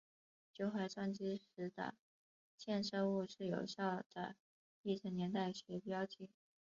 [0.51, 1.93] 酒海撞击时的
[2.57, 4.35] 溅射物是有效的
[4.81, 6.31] 地层年代学标记。